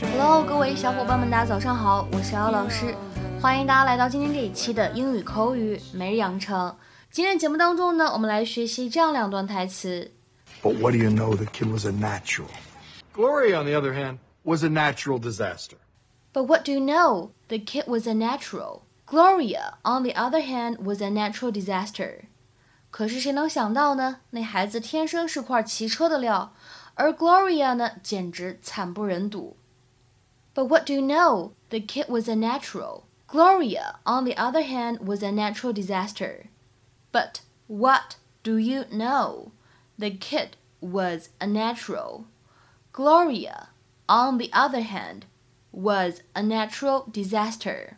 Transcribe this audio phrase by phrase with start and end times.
[0.00, 2.94] Hello，各位小伙伴们，大家早上好，我是姚老师，
[3.40, 6.76] 欢迎大家来到今天这一期的英语口语每日养成。
[7.10, 10.12] 今天节目当中呢，我们来学习这样两段台词。
[10.62, 11.34] But what do you know?
[11.34, 12.46] The kid was a natural.
[13.12, 15.78] Gloria, on the other hand, was a natural disaster.
[16.32, 17.30] But what do you know?
[17.48, 18.82] The kid was a natural.
[19.04, 22.26] Gloria, on the other hand, was a natural disaster.
[22.90, 24.18] 可是谁能想到呢？
[24.30, 26.52] 那孩子天生是块骑车的料，
[26.94, 29.56] 而 Gloria 呢，简直惨不忍睹。
[30.57, 31.51] But what do you know?
[31.69, 33.03] The kid was a natural.
[33.27, 36.49] Gloria, on the other hand, was a natural disaster.
[37.11, 39.51] But what do you know?
[39.97, 42.25] The kid was a natural.
[42.91, 43.69] Gloria,
[44.07, 45.25] on the other hand,
[45.71, 47.95] was a natural disaster.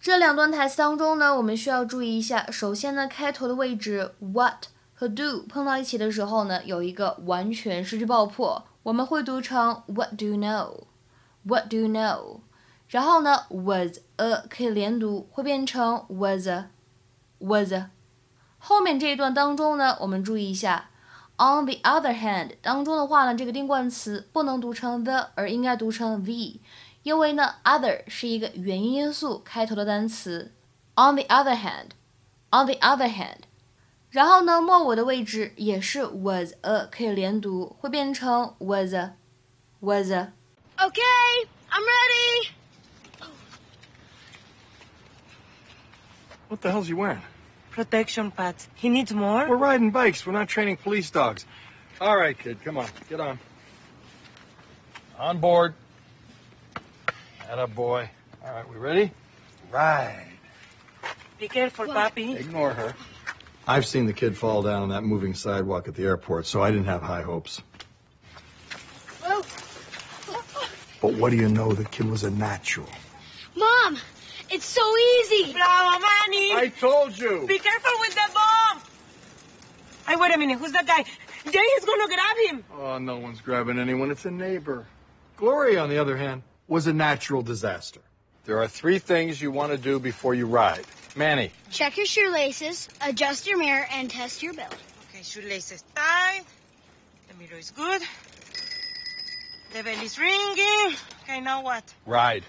[0.00, 2.50] 这两段台词当中呢，我们需要注意一下。
[2.50, 10.36] 首先呢，开头的位置 what 和 do 碰到一起的时候呢，有一个完全失去爆破，我们会读成 What do you
[11.43, 12.41] What do you know？
[12.87, 16.69] 然后呢，was a 可以连读，会变成 was a
[17.39, 17.89] was a。
[18.57, 20.89] 后面这一段当中呢，我们注意一下
[21.37, 26.59] ，on the other hand 当中的话呢，这个定冠词不能读成 the，而应该读成 the。
[27.03, 30.51] 因为呢，other 是一个元音因素开头的单词。
[30.95, 33.43] On the other hand，on the other hand，
[34.09, 39.15] 然后呢，末尾的位置也是 was a 可以连读，会变成 was a
[39.79, 40.33] was a。
[40.83, 42.49] Okay, I'm ready.
[46.47, 47.21] What the hell's he wearing?
[47.69, 48.67] Protection pads.
[48.75, 49.47] He needs more.
[49.47, 50.25] We're riding bikes.
[50.25, 51.45] We're not training police dogs.
[51.99, 53.39] All right, kid, come on, get on.
[55.19, 55.75] On board.
[57.47, 58.09] Atta boy.
[58.43, 59.11] All right, we ready?
[59.71, 60.27] Ride.
[61.39, 62.39] Be careful, Papi.
[62.39, 62.93] Ignore her.
[63.67, 66.71] I've seen the kid fall down on that moving sidewalk at the airport, so I
[66.71, 67.61] didn't have high hopes.
[71.01, 71.73] But what do you know?
[71.73, 72.87] The kid was a natural.
[73.55, 73.97] Mom,
[74.51, 75.53] it's so easy.
[75.53, 76.53] Bravo, Manny.
[76.53, 77.45] I told you.
[77.47, 78.81] Be careful with the bomb.
[80.07, 80.59] Hey, wait a minute.
[80.59, 81.03] Who's that guy?
[81.51, 82.63] Jay is gonna grab him.
[82.77, 84.11] Oh, no one's grabbing anyone.
[84.11, 84.85] It's a neighbor.
[85.37, 88.01] Gloria, on the other hand, was a natural disaster.
[88.45, 90.85] There are three things you want to do before you ride.
[91.15, 94.75] Manny, Check your shoelaces, adjust your mirror, and test your belt.
[95.09, 96.41] Okay, shoelaces tied.
[97.27, 98.01] The mirror is good.
[99.73, 100.95] The bell is ringing.
[101.23, 101.83] Okay, now what?
[102.05, 102.43] ride.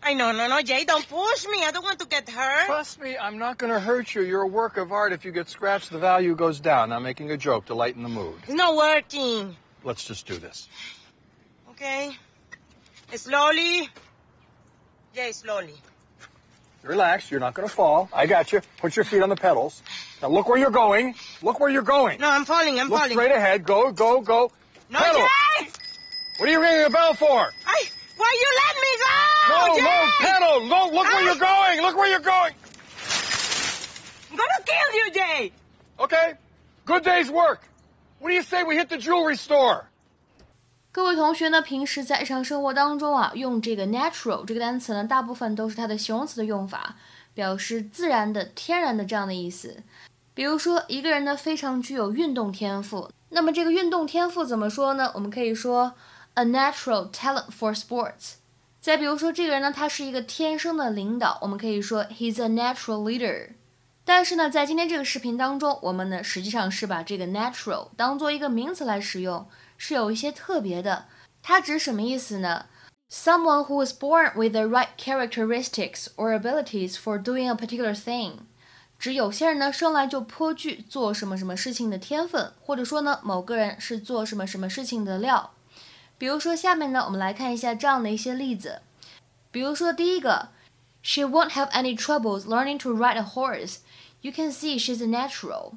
[0.00, 1.62] I know, no, no, Jay, don't push me.
[1.64, 2.66] I don't want to get hurt.
[2.66, 4.22] Trust me, I'm not going to hurt you.
[4.22, 5.12] You're a work of art.
[5.12, 6.92] If you get scratched, the value goes down.
[6.92, 8.36] I'm making a joke to lighten the mood.
[8.44, 9.56] It's not working.
[9.82, 10.68] Let's just do this.
[11.70, 12.16] Okay.
[13.14, 13.88] Slowly.
[15.16, 15.74] Jay, slowly.
[16.84, 17.28] Relax.
[17.28, 18.08] You're not going to fall.
[18.12, 18.60] I got you.
[18.78, 19.82] Put your feet on the pedals.
[20.22, 21.16] Now look where you're going.
[21.42, 22.20] Look where you're going.
[22.20, 22.78] No, I'm falling.
[22.78, 23.14] I'm look falling.
[23.14, 23.64] straight ahead.
[23.64, 24.52] Go, go, go.
[24.90, 25.20] No, Pedal.
[25.20, 25.47] Jay!
[26.38, 27.52] What are you ringing a bell for?
[27.66, 27.84] I,
[28.16, 29.16] why you let me go?
[29.50, 29.82] No, Jay!
[29.82, 30.66] no, pedal.
[30.68, 31.80] No, look where you're going.
[31.82, 32.54] Look where you're going.
[34.30, 35.52] I'm gonna kill you, Jay.
[35.98, 36.34] Okay.
[36.86, 37.62] Good day's work.
[38.20, 39.86] What do you say we hit the jewelry store?
[40.92, 46.94] 各位同学呢，平时在日常生活当中啊，用这个 natural 这个单词呢，大部分都是它的形容词的用法，
[47.34, 49.82] 表示自然的、天然的这样的意思。
[50.34, 55.10] 比如说，一个人呢非常具有运动天赋，那么这个运动天赋怎么说呢？
[55.14, 55.92] 我们可以说
[56.38, 58.34] a natural talent for sports。
[58.80, 63.54] 再比如说，这个人呢，他是一个天生的领导，我们可以说 he's a natural leader。
[64.04, 71.06] 但是呢，在今天这个视频当中，我们呢实际上是把这个 natural 当做一个名词来使用，是有一些特别的。
[71.42, 72.66] 它指什么意思呢
[73.10, 78.34] ？Someone who was born with the right characteristics or abilities for doing a particular thing，
[78.96, 85.50] 指有些人呢生来就颇具做什么什么事情的天分，或者说呢某个人是做什么什么事情的料。
[86.17, 88.81] 比如说下面呢，我们来看一下这样的一些例子。
[89.51, 90.49] 比如说第一个，
[91.01, 93.77] She won't have any troubles learning to ride a horse.
[94.21, 95.73] You can see she's a natural.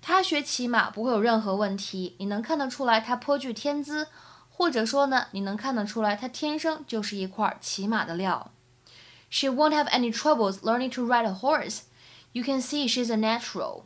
[0.00, 4.06] 她学骑马不会有任何问题，你能看得出来她颇具天资，
[4.50, 8.52] 或者说呢，你能看得出来她天生就是一块骑马的料。
[9.30, 11.80] She won't have any troubles learning to ride a horse.
[12.32, 13.82] You can see she's a natural.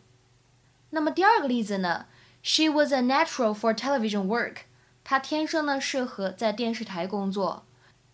[0.90, 2.06] 那么第二个例子呢？
[2.42, 4.64] She was a natural for television work.
[5.03, 7.65] 她天生呢适合在电视台工作。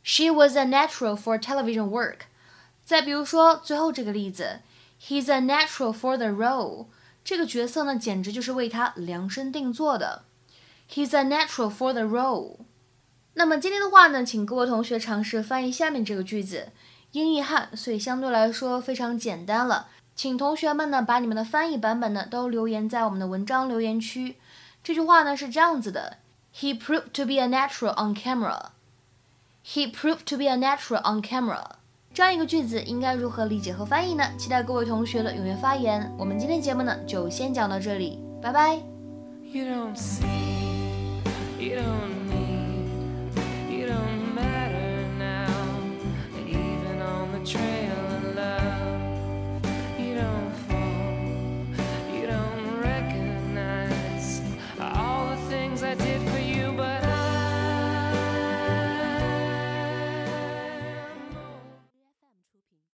[0.04, 2.22] She was a natural for television work.
[2.84, 4.62] 再比如说最后这个例子
[5.02, 6.88] ，He's a natural for the role.
[7.24, 10.24] 这个角色呢，简直就是为他量身定做的。
[10.92, 12.58] He's a natural for the role.
[13.36, 16.70] 那么今天的话呢，请各位同学尝试翻译下面这个句子，
[17.12, 19.90] 英译汉，所以相对来说非常简单了。
[20.16, 24.38] 请同学们呢把你们的翻译版本呢都留言在我们的文章留言区。
[24.84, 26.18] 这句话呢是这样子的
[26.60, 28.72] ：He proved to be a natural on camera.
[29.64, 31.64] He proved to be a natural on camera。
[32.14, 34.24] 这样一个句子应该如何理解和翻译呢？
[34.38, 36.12] 期待各位同学的踊跃发言。
[36.18, 38.76] 我们今天节目呢就先讲到这里，拜拜。
[39.44, 41.22] You don't see,
[41.60, 42.29] you don't